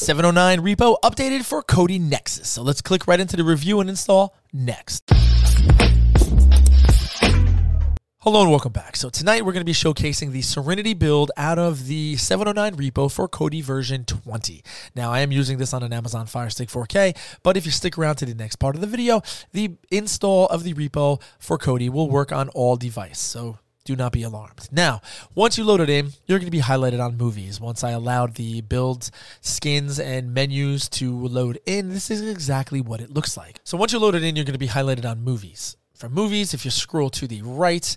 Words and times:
709 0.00 0.60
repo 0.60 0.96
updated 1.04 1.44
for 1.44 1.62
Kodi 1.62 2.00
Nexus. 2.00 2.48
So 2.48 2.62
let's 2.62 2.80
click 2.80 3.06
right 3.06 3.20
into 3.20 3.36
the 3.36 3.44
review 3.44 3.80
and 3.80 3.90
install 3.90 4.34
next. 4.50 5.04
Hello 8.20 8.40
and 8.40 8.50
welcome 8.50 8.72
back. 8.72 8.96
So 8.96 9.10
tonight 9.10 9.44
we're 9.44 9.52
going 9.52 9.60
to 9.60 9.66
be 9.66 9.74
showcasing 9.74 10.32
the 10.32 10.40
Serenity 10.40 10.94
build 10.94 11.30
out 11.36 11.58
of 11.58 11.86
the 11.86 12.16
709 12.16 12.76
repo 12.76 13.12
for 13.12 13.28
Kodi 13.28 13.62
version 13.62 14.06
20. 14.06 14.64
Now 14.96 15.12
I 15.12 15.20
am 15.20 15.32
using 15.32 15.58
this 15.58 15.74
on 15.74 15.82
an 15.82 15.92
Amazon 15.92 16.24
Fire 16.24 16.48
Stick 16.48 16.70
4K, 16.70 17.14
but 17.42 17.58
if 17.58 17.66
you 17.66 17.70
stick 17.70 17.98
around 17.98 18.16
to 18.16 18.24
the 18.24 18.34
next 18.34 18.56
part 18.56 18.76
of 18.76 18.80
the 18.80 18.86
video, 18.86 19.20
the 19.52 19.76
install 19.90 20.46
of 20.46 20.64
the 20.64 20.72
repo 20.72 21.20
for 21.38 21.58
Kodi 21.58 21.90
will 21.90 22.08
work 22.08 22.32
on 22.32 22.48
all 22.50 22.76
devices. 22.76 23.18
So 23.18 23.58
do 23.84 23.96
not 23.96 24.12
be 24.12 24.22
alarmed. 24.22 24.68
Now, 24.70 25.00
once 25.34 25.56
you 25.56 25.64
load 25.64 25.80
it 25.80 25.90
in, 25.90 26.12
you're 26.26 26.38
going 26.38 26.46
to 26.46 26.50
be 26.50 26.60
highlighted 26.60 27.04
on 27.04 27.16
movies. 27.16 27.60
Once 27.60 27.82
I 27.82 27.90
allowed 27.90 28.34
the 28.34 28.60
builds, 28.60 29.10
skins, 29.40 29.98
and 29.98 30.34
menus 30.34 30.88
to 30.90 31.26
load 31.26 31.58
in, 31.66 31.90
this 31.90 32.10
is 32.10 32.20
exactly 32.22 32.80
what 32.80 33.00
it 33.00 33.10
looks 33.10 33.36
like. 33.36 33.60
So 33.64 33.78
once 33.78 33.92
you 33.92 33.98
load 33.98 34.14
it 34.14 34.22
in, 34.22 34.36
you're 34.36 34.44
going 34.44 34.52
to 34.52 34.58
be 34.58 34.68
highlighted 34.68 35.08
on 35.08 35.22
movies. 35.22 35.76
For 35.94 36.08
movies, 36.08 36.54
if 36.54 36.64
you 36.64 36.70
scroll 36.70 37.10
to 37.10 37.26
the 37.26 37.42
right, 37.42 37.96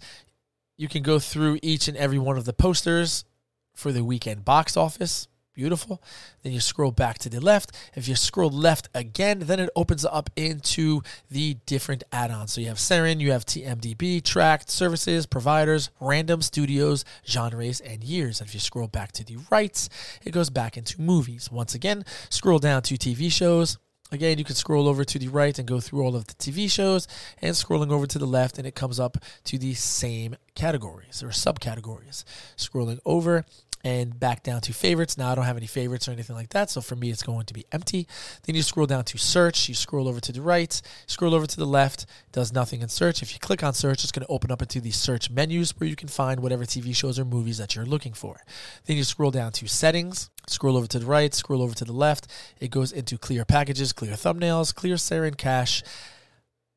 you 0.77 0.87
can 0.87 1.03
go 1.03 1.19
through 1.19 1.59
each 1.61 1.87
and 1.87 1.97
every 1.97 2.19
one 2.19 2.37
of 2.37 2.45
the 2.45 2.53
posters 2.53 3.25
for 3.73 3.91
the 3.91 4.03
weekend 4.03 4.45
box 4.45 4.77
office. 4.77 5.27
Beautiful. 5.53 6.01
Then 6.41 6.51
you 6.51 6.59
scroll 6.59 6.91
back 6.91 7.19
to 7.19 7.29
the 7.29 7.39
left. 7.39 7.71
If 7.95 8.07
you 8.07 8.15
scroll 8.15 8.49
left 8.49 8.89
again, 8.95 9.39
then 9.45 9.59
it 9.59 9.69
opens 9.75 10.03
up 10.03 10.31
into 10.35 11.01
the 11.29 11.57
different 11.67 12.03
add 12.11 12.31
ons. 12.31 12.53
So 12.53 12.61
you 12.61 12.67
have 12.67 12.77
Seren, 12.77 13.19
you 13.19 13.31
have 13.31 13.45
TMDB, 13.45 14.23
Trakt 14.23 14.69
services, 14.69 15.27
providers, 15.27 15.91
random 15.99 16.41
studios, 16.41 17.05
genres, 17.27 17.81
and 17.81 18.03
years. 18.03 18.39
And 18.39 18.47
if 18.47 18.55
you 18.55 18.59
scroll 18.59 18.87
back 18.87 19.11
to 19.13 19.23
the 19.23 19.37
right, 19.51 19.87
it 20.25 20.31
goes 20.31 20.49
back 20.49 20.75
into 20.75 20.99
movies. 20.99 21.51
Once 21.51 21.75
again, 21.75 22.03
scroll 22.29 22.57
down 22.57 22.81
to 22.83 22.95
TV 22.95 23.31
shows, 23.31 23.77
Again, 24.13 24.37
you 24.37 24.43
can 24.43 24.53
scroll 24.53 24.87
over 24.87 25.03
to 25.03 25.17
the 25.17 25.27
right 25.27 25.57
and 25.57 25.67
go 25.67 25.79
through 25.79 26.03
all 26.03 26.15
of 26.15 26.27
the 26.27 26.35
TV 26.35 26.69
shows, 26.69 27.07
and 27.41 27.55
scrolling 27.55 27.91
over 27.91 28.05
to 28.05 28.19
the 28.19 28.27
left, 28.27 28.59
and 28.59 28.67
it 28.67 28.75
comes 28.75 28.99
up 28.99 29.17
to 29.45 29.57
the 29.57 29.73
same 29.73 30.35
categories 30.53 31.23
or 31.23 31.29
subcategories. 31.29 32.23
Scrolling 32.55 32.99
over, 33.05 33.43
and 33.83 34.17
back 34.19 34.43
down 34.43 34.61
to 34.61 34.73
favorites. 34.73 35.17
Now 35.17 35.31
I 35.31 35.35
don't 35.35 35.45
have 35.45 35.57
any 35.57 35.67
favorites 35.67 36.07
or 36.07 36.11
anything 36.11 36.35
like 36.35 36.49
that, 36.49 36.69
so 36.69 36.81
for 36.81 36.95
me 36.95 37.09
it's 37.09 37.23
going 37.23 37.45
to 37.45 37.53
be 37.53 37.65
empty. 37.71 38.07
Then 38.43 38.55
you 38.55 38.61
scroll 38.61 38.85
down 38.85 39.03
to 39.05 39.17
search, 39.17 39.67
you 39.67 39.75
scroll 39.75 40.07
over 40.07 40.19
to 40.21 40.31
the 40.31 40.41
right, 40.41 40.81
scroll 41.05 41.35
over 41.35 41.45
to 41.45 41.57
the 41.57 41.65
left, 41.65 42.05
does 42.31 42.53
nothing 42.53 42.81
in 42.81 42.89
search. 42.89 43.21
If 43.21 43.33
you 43.33 43.39
click 43.39 43.63
on 43.63 43.73
search, 43.73 44.03
it's 44.03 44.11
going 44.11 44.25
to 44.25 44.31
open 44.31 44.51
up 44.51 44.61
into 44.61 44.79
the 44.79 44.91
search 44.91 45.29
menus 45.29 45.77
where 45.79 45.89
you 45.89 45.95
can 45.95 46.07
find 46.07 46.39
whatever 46.39 46.63
TV 46.63 46.95
shows 46.95 47.19
or 47.19 47.25
movies 47.25 47.57
that 47.57 47.75
you're 47.75 47.85
looking 47.85 48.13
for. 48.13 48.41
Then 48.85 48.97
you 48.97 49.03
scroll 49.03 49.31
down 49.31 49.51
to 49.53 49.67
settings, 49.67 50.29
scroll 50.47 50.77
over 50.77 50.87
to 50.87 50.99
the 50.99 51.05
right, 51.05 51.33
scroll 51.33 51.61
over 51.61 51.75
to 51.75 51.85
the 51.85 51.93
left. 51.93 52.27
It 52.59 52.71
goes 52.71 52.91
into 52.91 53.17
clear 53.17 53.43
packages, 53.45 53.91
clear 53.91 54.13
thumbnails, 54.13 54.73
clear 54.73 54.95
Seren 54.95 55.37
cache 55.37 55.83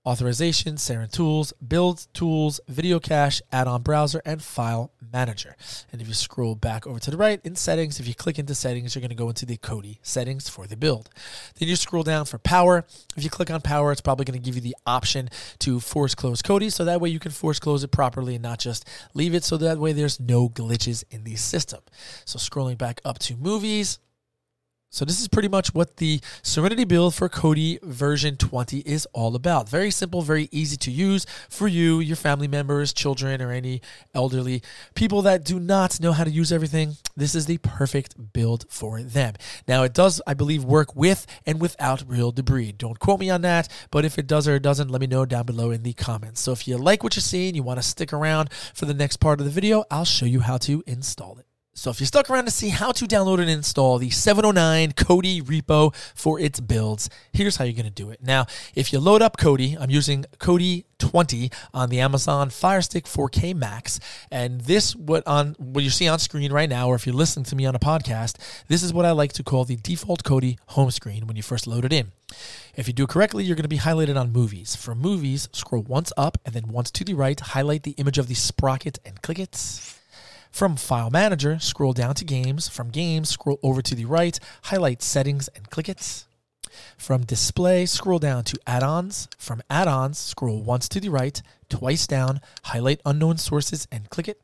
authorization, 0.07 0.77
Seren 0.77 1.11
Tools, 1.11 1.53
Build 1.67 2.07
Tools, 2.15 2.61
Video 2.69 3.01
Cache, 3.01 3.43
Add-on 3.51 3.83
Browser, 3.83 4.23
and 4.25 4.41
File 4.41 4.93
Manager. 5.13 5.57
And 5.91 6.01
if 6.01 6.09
you 6.09 6.15
scroll 6.15 6.55
back 6.55 6.87
over 6.87 6.99
to 7.01 7.11
the 7.11 7.17
right 7.17 7.41
in 7.45 7.57
Settings, 7.57 7.99
if 7.99 8.07
you 8.07 8.15
click 8.15 8.39
into 8.39 8.55
Settings, 8.55 8.95
you're 8.95 9.01
going 9.01 9.11
to 9.11 9.17
go 9.17 9.29
into 9.29 9.45
the 9.45 9.57
Kodi 9.57 9.99
settings 10.03 10.49
for 10.49 10.67
the 10.67 10.77
build. 10.77 11.11
Then 11.59 11.69
you 11.69 11.77
scroll 11.77 12.05
down 12.05 12.27
for 12.27 12.39
Power. 12.39 12.85
If 13.17 13.25
you 13.25 13.31
click 13.31 13.51
on 13.51 13.61
Power, 13.61 13.91
it's 13.91 14.01
probably 14.01 14.25
going 14.25 14.41
to 14.41 14.45
give 14.45 14.55
you 14.55 14.61
the 14.61 14.77
option 14.87 15.29
to 15.61 15.81
force 15.81 16.15
close 16.15 16.41
Kodi, 16.41 16.73
so 16.73 16.85
that 16.85 17.01
way 17.01 17.09
you 17.09 17.19
can 17.19 17.33
force 17.33 17.59
close 17.59 17.83
it 17.83 17.91
properly 17.91 18.35
and 18.35 18.43
not 18.43 18.61
just 18.61 18.89
leave 19.15 19.35
it, 19.35 19.43
so 19.43 19.57
that 19.57 19.79
way 19.79 19.93
there's 19.93 20.21
no 20.21 20.49
glitches 20.49 21.03
in 21.11 21.25
the 21.25 21.37
system. 21.37 21.81
So 22.25 22.39
scrolling 22.39 22.79
back 22.79 23.01
up 23.05 23.19
to 23.21 23.37
Movies, 23.37 23.99
so 24.91 25.05
this 25.05 25.21
is 25.21 25.29
pretty 25.29 25.49
much 25.49 25.75
what 25.75 25.99
the 25.99 26.21
Serenity 26.43 26.85
build 26.85 27.15
for 27.15 27.29
Kodi 27.29 27.83
version 27.83 28.37
20 28.37 28.79
is 28.81 29.07
all 29.13 29.35
about. 29.35 29.69
Very 29.69 29.91
simple, 29.91 30.23
very 30.23 30.49
easy 30.51 30.77
to 30.79 30.91
use 30.91 31.27
for 31.51 31.69
you, 31.69 32.01
your 32.01 32.17
family 32.17 32.49
members, 32.49 32.93
children, 32.93 33.43
or 33.43 33.51
any 33.51 33.83
elderly 34.15 34.63
people 34.95 35.23
that 35.23 35.45
do 35.45 35.61
not 35.61 36.01
know 36.01 36.13
how 36.13 36.25
to 36.25 36.31
use 36.31 36.53
everything. 36.53 36.97
This 37.17 37.35
is 37.35 37.47
the 37.47 37.59
perfect 37.59 38.33
build 38.33 38.65
for 38.71 39.03
them. 39.03 39.35
Now 39.69 39.83
it 39.83 39.93
does, 39.93 40.23
I 40.27 40.35
believe, 40.35 40.65
work 40.65 40.97
with 40.97 41.27
and 41.45 41.61
without 41.61 42.03
Real-Debrid. 42.07 42.79
Don't 42.79 42.99
quote 42.99 43.21
me 43.21 43.29
on 43.29 43.43
that, 43.43 43.69
but 43.91 44.05
if 44.05 44.19
it 44.19 44.27
does 44.27 44.49
or 44.49 44.55
it 44.55 44.63
doesn't, 44.63 44.91
let 44.91 45.01
me 45.01 45.07
know 45.07 45.27
down 45.27 45.47
below 45.47 45.73
in 45.73 45.83
the 45.83 45.93
comments. 45.93 46.41
So 46.41 46.53
if 46.53 46.67
you 46.67 46.79
like 46.79 47.03
what 47.03 47.17
you're 47.17 47.21
seeing, 47.21 47.55
you 47.55 47.63
want 47.63 47.81
to 47.81 47.87
stick 47.87 48.13
around 48.13 48.53
for 48.73 48.87
the 48.87 48.95
next 48.95 49.19
part 49.19 49.41
of 49.41 49.47
the 49.47 49.53
video, 49.53 49.85
I'll 49.91 50.05
show 50.05 50.27
you 50.27 50.41
how 50.41 50.59
to 50.59 50.83
install 50.87 51.39
it. 51.39 51.47
So 51.77 51.91
if 51.91 52.01
you 52.01 52.07
stuck 52.07 52.31
around 52.31 52.47
to 52.47 52.51
see 52.51 52.71
how 52.71 52.91
to 52.93 53.05
download 53.05 53.39
and 53.39 53.51
install 53.51 53.99
the 53.99 54.09
709 54.09 54.93
Kodi 54.93 55.43
repo 55.43 55.95
for 56.15 56.41
its 56.41 56.59
builds, 56.59 57.11
here's 57.35 57.57
how 57.57 57.65
you're 57.65 57.75
going 57.75 57.85
to 57.85 57.91
do 57.91 58.09
it. 58.09 58.23
Now, 58.23 58.47
if 58.75 58.95
you 58.95 58.99
load 58.99 59.21
up 59.21 59.37
Kodi, 59.37 59.77
I'm 59.79 59.91
using 59.91 60.25
Kodi 60.39 60.85
20 60.99 61.51
on 61.75 61.91
the 61.91 62.01
Amazon 62.01 62.49
Fire 62.49 62.81
Stick 62.81 63.05
4K 63.05 63.55
Max, 63.55 64.01
and 64.31 64.63
this 64.63 64.97
what 64.97 65.27
on 65.27 65.55
what 65.59 65.85
you 65.85 65.91
see 65.91 66.09
on 66.09 66.19
screen 66.19 66.51
right 66.51 66.71
now, 66.71 66.89
or 66.89 66.95
if 66.95 67.05
you're 67.05 67.15
listening 67.15 67.45
to 67.45 67.55
me 67.55 67.67
on 67.67 67.75
a 67.75 67.79
podcast, 67.79 68.37
this 68.69 68.83
is 68.83 68.95
what 68.95 69.05
I 69.05 69.11
like 69.11 69.35
to 69.35 69.43
call 69.43 69.67
the 69.67 69.77
default 69.77 70.25
Kodi 70.25 70.59
home 70.69 70.91
screen 70.91 71.27
when 71.27 71.37
you 71.37 71.43
first 71.43 71.67
load 71.67 71.85
it 71.85 71.93
in. 71.93 72.13
If 72.75 72.87
you 72.87 72.95
do 72.95 73.05
it 73.05 73.11
correctly, 73.11 73.45
you're 73.45 73.55
going 73.55 73.65
to 73.65 73.69
be 73.69 73.79
highlighted 73.79 74.19
on 74.19 74.33
movies. 74.33 74.75
For 74.75 74.95
movies, 74.95 75.51
scroll 75.53 75.83
once 75.83 76.11
up 76.17 76.39
and 76.47 76.55
then 76.55 76.69
once 76.69 76.91
to 76.93 77.05
the 77.05 77.13
right, 77.13 77.39
highlight 77.39 77.83
the 77.83 77.93
image 77.93 78.17
of 78.17 78.29
the 78.29 78.35
sprocket 78.35 78.99
and 79.05 79.21
click 79.21 79.39
it. 79.39 79.55
From 80.57 80.77
File 80.77 81.11
Manager, 81.11 81.59
scroll 81.59 81.93
down 81.93 82.15
to 82.15 82.25
Games. 82.25 82.67
From 82.67 82.89
Games, 82.89 83.29
scroll 83.29 83.61
over 83.63 83.83
to 83.83 83.95
the 83.95 84.07
right, 84.07 84.41
highlight 84.63 85.03
Settings 85.03 85.49
and 85.49 85.69
click 85.69 85.87
it. 85.87 86.25
From 86.97 87.27
Display, 87.27 87.85
scroll 87.85 88.19
down 88.19 88.43
to 88.45 88.59
Add-ons. 88.67 89.29
From 89.37 89.63
Add-ons, 89.69 90.19
scroll 90.19 90.63
once 90.63 90.89
to 90.89 90.99
the 90.99 91.11
right, 91.11 91.43
twice 91.69 92.07
down, 92.07 92.41
highlight 92.63 93.03
Unknown 93.05 93.37
Sources 93.37 93.87
and 93.93 94.09
click 94.09 94.29
it. 94.29 94.41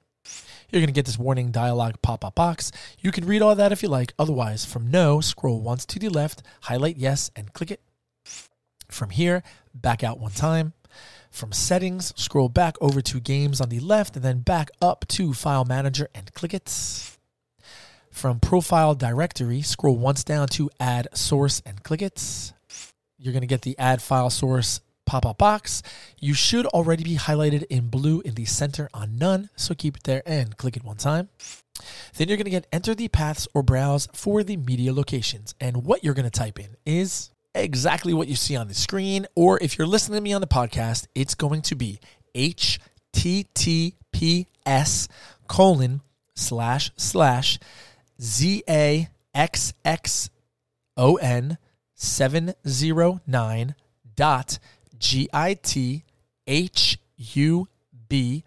You're 0.68 0.82
going 0.82 0.88
to 0.88 0.92
get 0.92 1.06
this 1.06 1.18
warning 1.18 1.50
dialog 1.50 1.94
pop-up 2.02 2.34
box. 2.34 2.72
You 3.00 3.10
can 3.10 3.24
read 3.24 3.40
all 3.40 3.54
that 3.54 3.72
if 3.72 3.82
you 3.82 3.88
like. 3.88 4.12
Otherwise, 4.18 4.66
from 4.66 4.90
No, 4.90 5.22
scroll 5.22 5.62
once 5.62 5.86
to 5.86 5.98
the 5.98 6.10
left, 6.10 6.42
highlight 6.64 6.98
Yes 6.98 7.30
and 7.34 7.54
click 7.54 7.70
it. 7.70 7.80
From 8.90 9.08
here, 9.08 9.42
back 9.74 10.04
out 10.04 10.20
one 10.20 10.32
time. 10.32 10.74
From 11.32 11.50
settings, 11.50 12.12
scroll 12.14 12.50
back 12.50 12.76
over 12.82 13.00
to 13.00 13.18
games 13.18 13.60
on 13.60 13.70
the 13.70 13.80
left 13.80 14.14
and 14.16 14.24
then 14.24 14.40
back 14.40 14.70
up 14.82 15.08
to 15.08 15.32
file 15.32 15.64
manager 15.64 16.08
and 16.14 16.32
click 16.34 16.52
it. 16.52 16.68
From 18.10 18.38
profile 18.38 18.94
directory, 18.94 19.62
scroll 19.62 19.96
once 19.96 20.22
down 20.24 20.46
to 20.48 20.70
add 20.78 21.08
source 21.14 21.62
and 21.64 21.82
click 21.82 22.02
it. 22.02 22.52
You're 23.18 23.32
going 23.32 23.40
to 23.40 23.48
get 23.48 23.62
the 23.62 23.76
add 23.78 24.02
file 24.02 24.28
source 24.28 24.82
pop 25.06 25.24
up 25.24 25.38
box. 25.38 25.82
You 26.20 26.34
should 26.34 26.66
already 26.66 27.02
be 27.02 27.16
highlighted 27.16 27.64
in 27.70 27.88
blue 27.88 28.20
in 28.20 28.34
the 28.34 28.44
center 28.44 28.90
on 28.92 29.16
none, 29.16 29.48
so 29.56 29.74
keep 29.74 29.96
it 29.96 30.02
there 30.04 30.22
and 30.26 30.58
click 30.58 30.76
it 30.76 30.84
one 30.84 30.98
time. 30.98 31.30
Then 32.14 32.28
you're 32.28 32.36
going 32.36 32.44
to 32.44 32.50
get 32.50 32.66
enter 32.70 32.94
the 32.94 33.08
paths 33.08 33.48
or 33.54 33.62
browse 33.62 34.06
for 34.12 34.44
the 34.44 34.58
media 34.58 34.92
locations. 34.92 35.54
And 35.58 35.84
what 35.84 36.04
you're 36.04 36.14
going 36.14 36.30
to 36.30 36.30
type 36.30 36.60
in 36.60 36.76
is 36.84 37.30
exactly 37.54 38.14
what 38.14 38.28
you 38.28 38.36
see 38.36 38.56
on 38.56 38.68
the 38.68 38.74
screen, 38.74 39.26
or 39.34 39.58
if 39.62 39.78
you're 39.78 39.86
listening 39.86 40.16
to 40.18 40.22
me 40.22 40.32
on 40.32 40.40
the 40.40 40.46
podcast, 40.46 41.06
it's 41.14 41.34
going 41.34 41.62
to 41.62 41.74
be 41.74 42.00
https 42.34 43.96
colon 45.48 46.00
slash 46.34 46.90
slash 46.96 47.58
z 48.20 48.62
a 48.68 49.08
x 49.34 49.74
x 49.84 50.30
o 50.96 51.16
n 51.16 51.58
seven 51.94 52.54
zero 52.66 53.20
nine 53.26 53.74
dot 54.16 54.58
g 54.98 55.28
i 55.32 55.54
t 55.54 56.04
h 56.46 56.98
u 57.16 57.68
b 58.08 58.44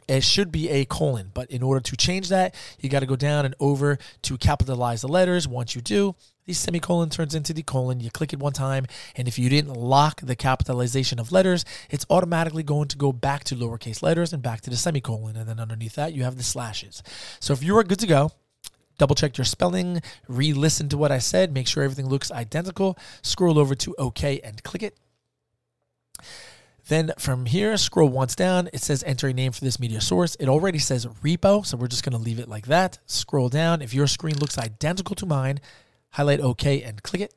it 0.08 0.24
should 0.24 0.52
be 0.52 0.70
a 0.70 0.86
colon. 0.86 1.32
But 1.34 1.50
in 1.52 1.64
order 1.64 1.80
to 1.80 1.96
change 1.96 2.30
that, 2.30 2.56
you 2.80 2.90
got 2.90 3.02
to 3.02 3.06
go 3.06 3.16
down 3.16 3.46
and 3.46 3.54
over 3.60 4.00
to 4.24 4.38
capitalize 4.38 5.02
the 5.02 5.08
letters. 5.08 5.48
Once 5.48 5.76
you 5.76 5.82
do, 5.82 6.16
the 6.46 6.54
semicolon 6.54 7.10
turns 7.10 7.36
into 7.36 7.54
the 7.54 7.64
colon. 7.64 8.00
You 8.00 8.12
click 8.12 8.34
it 8.34 8.40
one 8.40 8.54
time, 8.54 8.86
and 9.16 9.28
if 9.28 9.38
you 9.38 9.50
didn't 9.50 9.74
lock 9.74 10.22
the 10.22 10.36
capitalization 10.36 11.20
of 11.20 11.32
letters, 11.32 11.66
it's 11.90 12.06
automatically 12.10 12.64
going 12.64 12.88
to 12.90 12.98
go 12.98 13.12
back 13.12 13.44
to 13.46 13.56
lowercase 13.56 14.02
letters 14.02 14.34
and 14.34 14.42
back 14.42 14.62
to 14.62 14.70
the 14.70 14.78
semicolon. 14.78 15.36
And 15.36 15.48
then 15.48 15.60
underneath 15.60 15.96
that, 15.96 16.14
you 16.14 16.24
have 16.24 16.38
the 16.38 16.44
slashes. 16.44 17.04
So 17.40 17.54
if 17.54 17.64
you 17.64 17.78
are 17.78 17.84
good 17.84 18.00
to 18.00 18.08
go, 18.08 18.32
double 18.98 19.16
check 19.16 19.38
your 19.38 19.46
spelling, 19.46 20.02
re 20.28 20.54
listen 20.54 20.90
to 20.90 20.98
what 20.98 21.12
I 21.12 21.20
said, 21.20 21.54
make 21.54 21.68
sure 21.68 21.84
everything 21.84 22.10
looks 22.10 22.32
identical, 22.32 22.98
scroll 23.22 23.58
over 23.58 23.76
to 23.76 23.96
OK 23.98 24.40
and 24.42 24.64
click 24.64 24.84
it. 24.84 24.98
Then 26.88 27.12
from 27.18 27.46
here, 27.46 27.78
scroll 27.78 28.10
once 28.10 28.36
down. 28.36 28.70
It 28.74 28.82
says 28.82 29.04
enter 29.04 29.28
a 29.28 29.34
name 29.34 29.54
for 29.54 29.64
this 29.64 29.80
media 29.80 30.02
source. 30.02 30.36
It 30.40 30.50
already 30.50 30.80
says 30.80 31.06
repo, 31.06 31.66
so 31.66 31.78
we're 31.78 31.88
just 31.88 32.04
going 32.04 32.18
to 32.18 32.24
leave 32.24 32.40
it 32.40 32.50
like 32.50 32.66
that. 32.68 33.00
Scroll 33.06 33.50
down. 33.50 33.82
If 33.82 33.94
your 33.94 34.08
screen 34.08 34.38
looks 34.38 34.58
identical 34.58 35.16
to 35.16 35.26
mine, 35.26 35.62
highlight 36.12 36.40
OK 36.40 36.82
and 36.82 37.04
click 37.04 37.22
it. 37.22 37.34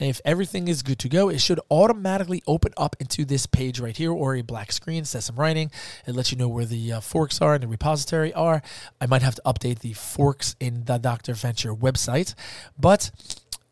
if 0.00 0.20
everything 0.24 0.68
is 0.68 0.82
good 0.82 0.98
to 1.00 1.08
go, 1.08 1.28
it 1.28 1.40
should 1.40 1.60
automatically 1.70 2.42
open 2.46 2.72
up 2.76 2.96
into 2.98 3.24
this 3.24 3.46
page 3.46 3.78
right 3.78 3.96
here 3.96 4.12
or 4.12 4.34
a 4.34 4.42
black 4.42 4.72
screen, 4.72 5.04
says 5.04 5.26
some 5.26 5.36
writing. 5.36 5.70
It 6.06 6.14
lets 6.14 6.32
you 6.32 6.38
know 6.38 6.48
where 6.48 6.64
the 6.64 6.94
uh, 6.94 7.00
forks 7.00 7.40
are 7.40 7.54
and 7.54 7.62
the 7.62 7.68
repository 7.68 8.32
are. 8.32 8.62
I 9.00 9.06
might 9.06 9.22
have 9.22 9.36
to 9.36 9.42
update 9.46 9.80
the 9.80 9.92
forks 9.92 10.56
in 10.58 10.84
the 10.84 10.98
Dr. 10.98 11.34
Venture 11.34 11.74
website, 11.74 12.34
but 12.78 13.10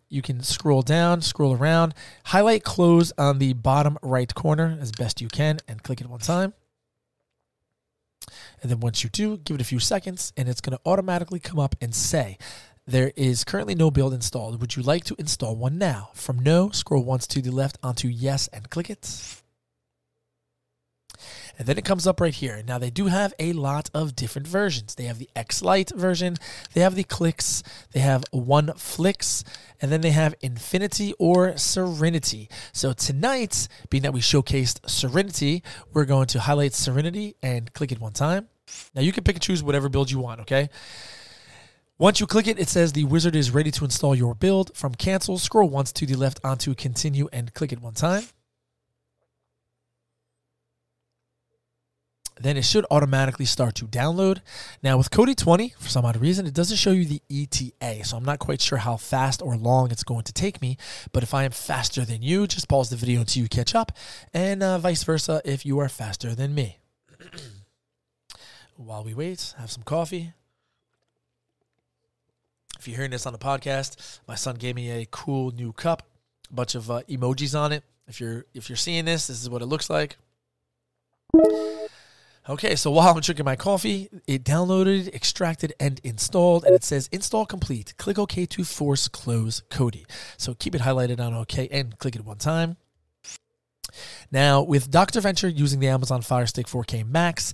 you 0.08 0.22
can 0.22 0.42
scroll 0.42 0.82
down, 0.82 1.22
scroll 1.22 1.54
around, 1.54 1.94
highlight 2.26 2.64
close 2.64 3.12
on 3.16 3.38
the 3.38 3.52
bottom 3.52 3.96
right 4.02 4.32
corner 4.34 4.76
as 4.80 4.92
best 4.92 5.20
you 5.20 5.28
can, 5.28 5.58
and 5.68 5.82
click 5.82 6.00
it 6.00 6.08
one 6.08 6.20
time. 6.20 6.52
And 8.62 8.70
then 8.70 8.80
once 8.80 9.02
you 9.02 9.10
do, 9.10 9.38
give 9.38 9.54
it 9.54 9.60
a 9.60 9.64
few 9.64 9.78
seconds 9.78 10.32
and 10.36 10.48
it's 10.48 10.60
going 10.60 10.76
to 10.76 10.82
automatically 10.84 11.40
come 11.40 11.58
up 11.58 11.74
and 11.80 11.94
say, 11.94 12.36
there 12.90 13.12
is 13.16 13.44
currently 13.44 13.74
no 13.74 13.90
build 13.90 14.12
installed. 14.12 14.60
Would 14.60 14.76
you 14.76 14.82
like 14.82 15.04
to 15.04 15.16
install 15.18 15.54
one 15.54 15.78
now? 15.78 16.10
From 16.14 16.40
no, 16.40 16.70
scroll 16.70 17.04
once 17.04 17.26
to 17.28 17.40
the 17.40 17.50
left 17.50 17.78
onto 17.82 18.08
yes 18.08 18.48
and 18.48 18.68
click 18.68 18.90
it. 18.90 19.40
And 21.58 21.68
then 21.68 21.76
it 21.76 21.84
comes 21.84 22.06
up 22.06 22.20
right 22.20 22.32
here. 22.34 22.62
Now, 22.66 22.78
they 22.78 22.90
do 22.90 23.06
have 23.06 23.34
a 23.38 23.52
lot 23.52 23.90
of 23.92 24.16
different 24.16 24.48
versions. 24.48 24.94
They 24.94 25.04
have 25.04 25.18
the 25.18 25.28
X 25.36 25.62
Lite 25.62 25.90
version, 25.90 26.36
they 26.72 26.80
have 26.80 26.94
the 26.94 27.04
Clicks, 27.04 27.62
they 27.92 28.00
have 28.00 28.24
One 28.30 28.72
Flicks, 28.74 29.44
and 29.80 29.92
then 29.92 30.00
they 30.00 30.10
have 30.10 30.34
Infinity 30.40 31.12
or 31.18 31.56
Serenity. 31.58 32.48
So, 32.72 32.94
tonight, 32.94 33.68
being 33.90 34.02
that 34.04 34.14
we 34.14 34.20
showcased 34.20 34.88
Serenity, 34.88 35.62
we're 35.92 36.06
going 36.06 36.28
to 36.28 36.40
highlight 36.40 36.72
Serenity 36.72 37.36
and 37.42 37.72
click 37.74 37.92
it 37.92 38.00
one 38.00 38.14
time. 38.14 38.48
Now, 38.94 39.02
you 39.02 39.12
can 39.12 39.22
pick 39.22 39.36
and 39.36 39.42
choose 39.42 39.62
whatever 39.62 39.88
build 39.88 40.10
you 40.10 40.18
want, 40.18 40.40
okay? 40.40 40.70
Once 42.00 42.18
you 42.18 42.26
click 42.26 42.46
it, 42.46 42.58
it 42.58 42.66
says 42.66 42.94
the 42.94 43.04
wizard 43.04 43.36
is 43.36 43.50
ready 43.50 43.70
to 43.70 43.84
install 43.84 44.14
your 44.14 44.34
build. 44.34 44.74
From 44.74 44.94
cancel, 44.94 45.36
scroll 45.36 45.68
once 45.68 45.92
to 45.92 46.06
the 46.06 46.14
left 46.14 46.40
onto 46.42 46.74
continue 46.74 47.28
and 47.30 47.52
click 47.52 47.72
it 47.72 47.82
one 47.82 47.92
time. 47.92 48.22
then 52.42 52.56
it 52.56 52.64
should 52.64 52.86
automatically 52.90 53.44
start 53.44 53.74
to 53.74 53.84
download. 53.84 54.40
Now 54.82 54.96
with 54.96 55.10
Kodi 55.10 55.36
20, 55.36 55.74
for 55.78 55.90
some 55.90 56.06
odd 56.06 56.16
reason, 56.16 56.46
it 56.46 56.54
doesn't 56.54 56.78
show 56.78 56.92
you 56.92 57.04
the 57.04 57.20
ETA, 57.28 58.02
so 58.06 58.16
I'm 58.16 58.24
not 58.24 58.38
quite 58.38 58.62
sure 58.62 58.78
how 58.78 58.96
fast 58.96 59.42
or 59.42 59.58
long 59.58 59.90
it's 59.90 60.04
going 60.04 60.22
to 60.22 60.32
take 60.32 60.62
me. 60.62 60.78
But 61.12 61.22
if 61.22 61.34
I 61.34 61.44
am 61.44 61.50
faster 61.50 62.02
than 62.02 62.22
you, 62.22 62.46
just 62.46 62.66
pause 62.66 62.88
the 62.88 62.96
video 62.96 63.20
until 63.20 63.42
you 63.42 63.48
catch 63.50 63.74
up, 63.74 63.92
and 64.32 64.62
uh, 64.62 64.78
vice 64.78 65.04
versa 65.04 65.42
if 65.44 65.66
you 65.66 65.78
are 65.80 65.88
faster 65.90 66.34
than 66.34 66.54
me. 66.54 66.78
While 68.76 69.04
we 69.04 69.12
wait, 69.12 69.52
have 69.58 69.70
some 69.70 69.82
coffee. 69.82 70.32
If 72.80 72.88
you're 72.88 72.96
hearing 72.96 73.10
this 73.10 73.26
on 73.26 73.34
the 73.34 73.38
podcast, 73.38 74.20
my 74.26 74.34
son 74.34 74.56
gave 74.56 74.74
me 74.74 74.90
a 74.90 75.06
cool 75.10 75.50
new 75.50 75.70
cup, 75.70 76.02
a 76.50 76.54
bunch 76.54 76.74
of 76.74 76.90
uh, 76.90 77.02
emojis 77.10 77.54
on 77.54 77.72
it. 77.72 77.84
If 78.08 78.22
you're 78.22 78.46
if 78.54 78.70
you're 78.70 78.76
seeing 78.76 79.04
this, 79.04 79.26
this 79.26 79.42
is 79.42 79.50
what 79.50 79.60
it 79.60 79.66
looks 79.66 79.90
like. 79.90 80.16
Okay, 82.48 82.74
so 82.76 82.90
while 82.90 83.14
I'm 83.14 83.20
drinking 83.20 83.44
my 83.44 83.54
coffee, 83.54 84.08
it 84.26 84.44
downloaded, 84.44 85.14
extracted, 85.14 85.74
and 85.78 86.00
installed, 86.02 86.64
and 86.64 86.74
it 86.74 86.82
says 86.82 87.10
install 87.12 87.44
complete. 87.44 87.92
Click 87.98 88.18
OK 88.18 88.46
to 88.46 88.64
force 88.64 89.08
close 89.08 89.60
Kodi. 89.68 90.06
So 90.38 90.54
keep 90.54 90.74
it 90.74 90.80
highlighted 90.80 91.20
on 91.20 91.34
OK 91.34 91.68
and 91.70 91.98
click 91.98 92.16
it 92.16 92.24
one 92.24 92.38
time. 92.38 92.78
Now, 94.32 94.62
with 94.62 94.90
Dr. 94.90 95.20
Venture 95.20 95.48
using 95.48 95.80
the 95.80 95.88
Amazon 95.88 96.22
Fire 96.22 96.46
Stick 96.46 96.66
4K 96.66 97.06
Max, 97.06 97.52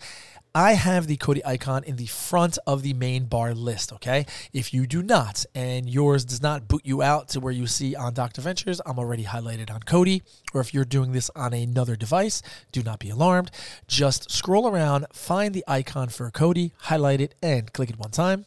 I 0.56 0.72
have 0.72 1.06
the 1.06 1.18
Kodi 1.18 1.42
icon 1.44 1.84
in 1.84 1.96
the 1.96 2.06
front 2.06 2.56
of 2.66 2.80
the 2.80 2.94
main 2.94 3.26
bar 3.26 3.52
list, 3.52 3.92
okay? 3.92 4.24
If 4.54 4.72
you 4.72 4.86
do 4.86 5.02
not 5.02 5.44
and 5.54 5.86
yours 5.86 6.24
does 6.24 6.40
not 6.40 6.66
boot 6.66 6.80
you 6.82 7.02
out 7.02 7.28
to 7.28 7.40
where 7.40 7.52
you 7.52 7.66
see 7.66 7.94
on 7.94 8.14
Dr. 8.14 8.40
Ventures, 8.40 8.80
I'm 8.86 8.98
already 8.98 9.24
highlighted 9.24 9.70
on 9.70 9.80
Kodi, 9.80 10.22
Or 10.54 10.62
if 10.62 10.72
you're 10.72 10.86
doing 10.86 11.12
this 11.12 11.30
on 11.36 11.52
another 11.52 11.94
device, 11.94 12.40
do 12.72 12.82
not 12.82 13.00
be 13.00 13.10
alarmed. 13.10 13.50
Just 13.86 14.30
scroll 14.30 14.66
around, 14.66 15.04
find 15.12 15.52
the 15.52 15.62
icon 15.68 16.08
for 16.08 16.30
Kodi, 16.30 16.70
highlight 16.78 17.20
it, 17.20 17.34
and 17.42 17.70
click 17.74 17.90
it 17.90 17.98
one 17.98 18.12
time. 18.12 18.46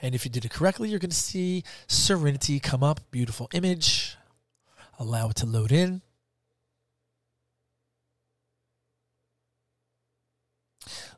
And 0.00 0.14
if 0.14 0.24
you 0.24 0.30
did 0.30 0.46
it 0.46 0.52
correctly, 0.52 0.88
you're 0.88 0.98
going 0.98 1.10
to 1.10 1.16
see 1.16 1.64
Serenity 1.86 2.60
come 2.60 2.82
up. 2.82 3.00
Beautiful 3.10 3.50
image. 3.52 4.16
Allow 4.98 5.28
it 5.28 5.36
to 5.36 5.44
load 5.44 5.70
in. 5.70 6.00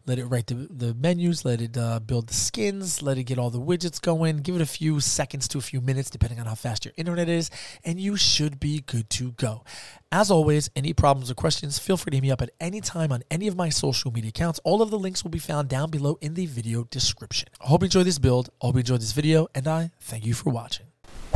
Let 0.07 0.19
it 0.19 0.27
write 0.27 0.47
the, 0.47 0.55
the 0.71 0.95
menus, 0.95 1.45
let 1.45 1.61
it 1.61 1.77
uh, 1.77 2.01
build 2.01 2.29
the 2.29 2.35
skins, 2.35 3.03
let 3.03 3.19
it 3.19 3.25
get 3.25 3.39
all 3.39 3.51
the 3.51 3.61
widgets 3.61 4.01
going. 4.01 4.39
Give 4.39 4.55
it 4.55 4.61
a 4.63 4.67
few 4.67 5.01
seconds 5.01 5.49
to 5.49 5.59
a 5.59 5.61
few 5.61 5.81
minutes, 5.81 6.11
depending 6.11 6.39
on 6.39 6.47
how 6.47 6.55
fast 6.55 6.85
your 6.85 6.95
internet 6.97 7.29
is, 7.29 7.51
and 7.85 8.01
you 8.01 8.17
should 8.17 8.61
be 8.61 8.81
good 8.87 9.11
to 9.11 9.33
go. 9.33 9.65
As 10.13 10.31
always, 10.31 10.71
any 10.77 10.93
problems 10.93 11.31
or 11.31 11.35
questions, 11.35 11.79
feel 11.79 11.97
free 11.97 12.11
to 12.11 12.17
hit 12.17 12.23
me 12.23 12.31
up 12.31 12.41
at 12.41 12.51
any 12.61 12.81
time 12.81 13.11
on 13.13 13.23
any 13.31 13.49
of 13.49 13.57
my 13.57 13.69
social 13.69 14.13
media 14.13 14.29
accounts. 14.29 14.61
All 14.65 14.81
of 14.83 14.91
the 14.91 14.99
links 14.99 15.25
will 15.25 15.31
be 15.31 15.39
found 15.39 15.69
down 15.69 15.91
below 15.91 16.19
in 16.21 16.35
the 16.35 16.47
video 16.47 16.85
description. 16.85 17.49
I 17.61 17.67
hope 17.67 17.83
you 17.83 17.87
enjoyed 17.87 18.07
this 18.07 18.19
build. 18.19 18.51
I 18.63 18.67
hope 18.67 18.77
you 18.77 18.81
enjoyed 18.81 19.01
this 19.01 19.13
video, 19.13 19.49
and 19.55 19.67
I 19.67 19.91
thank 20.01 20.25
you 20.25 20.35
for 20.35 20.51
watching. 20.51 20.87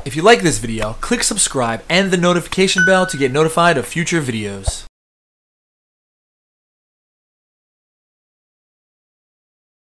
If 0.04 0.16
you 0.16 0.22
like 0.22 0.42
this 0.42 0.58
video, 0.58 0.94
click 0.94 1.22
subscribe 1.22 1.82
and 1.90 2.10
the 2.10 2.16
notification 2.16 2.86
bell 2.86 3.06
to 3.06 3.16
get 3.16 3.32
notified 3.32 3.76
of 3.76 3.86
future 3.86 4.22
videos. 4.22 4.89